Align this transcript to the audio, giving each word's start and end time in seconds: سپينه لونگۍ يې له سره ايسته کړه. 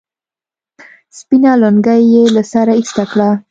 سپينه 1.17 1.51
لونگۍ 1.61 2.01
يې 2.13 2.23
له 2.35 2.43
سره 2.51 2.71
ايسته 2.79 3.03
کړه. 3.11 3.29